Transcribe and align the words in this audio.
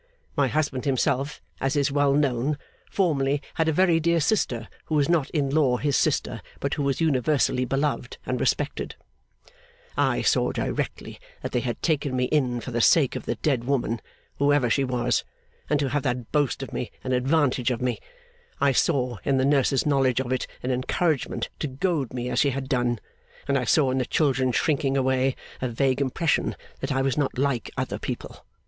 My 0.35 0.47
husband 0.47 0.85
himself, 0.85 1.43
as 1.59 1.75
is 1.75 1.91
well 1.91 2.13
known, 2.15 2.57
formerly 2.89 3.39
had 3.53 3.67
a 3.67 3.71
very 3.71 3.99
dear 3.99 4.19
sister 4.19 4.67
who 4.85 4.95
was 4.95 5.07
not 5.07 5.29
in 5.29 5.51
law 5.51 5.77
his 5.77 5.95
sister, 5.95 6.41
but 6.59 6.73
who 6.73 6.81
was 6.81 6.99
universally 6.99 7.65
beloved 7.65 8.17
and 8.25 8.39
respected' 8.39 8.95
I 10.15 10.23
saw 10.23 10.51
directly 10.53 11.19
that 11.43 11.51
they 11.51 11.59
had 11.59 11.79
taken 11.83 12.15
me 12.15 12.23
in 12.23 12.61
for 12.61 12.71
the 12.71 12.81
sake 12.81 13.15
of 13.15 13.27
the 13.27 13.35
dead 13.35 13.65
woman, 13.65 14.01
whoever 14.39 14.71
she 14.71 14.83
was, 14.83 15.23
and 15.69 15.79
to 15.79 15.89
have 15.89 16.01
that 16.01 16.31
boast 16.31 16.63
of 16.63 16.73
me 16.73 16.89
and 17.03 17.13
advantage 17.13 17.69
of 17.69 17.79
me; 17.79 17.99
I 18.59 18.71
saw, 18.71 19.17
in 19.23 19.37
the 19.37 19.45
nurse's 19.45 19.85
knowledge 19.85 20.19
of 20.19 20.31
it, 20.33 20.47
an 20.63 20.71
encouragement 20.71 21.47
to 21.59 21.67
goad 21.67 22.11
me 22.11 22.27
as 22.31 22.39
she 22.39 22.49
had 22.49 22.67
done; 22.67 22.99
and 23.47 23.55
I 23.55 23.65
saw, 23.65 23.91
in 23.91 23.99
the 23.99 24.05
children's 24.07 24.55
shrinking 24.55 24.97
away, 24.97 25.35
a 25.61 25.67
vague 25.69 26.01
impression, 26.01 26.55
that 26.79 26.91
I 26.91 27.03
was 27.03 27.19
not 27.19 27.37
like 27.37 27.69
other 27.77 27.99
people. 27.99 28.43